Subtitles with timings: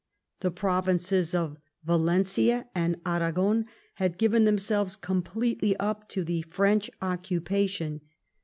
[0.39, 7.69] The provinces of Valencia and Aragon had given themselves completely up to the French occupa
[7.69, 8.01] tion.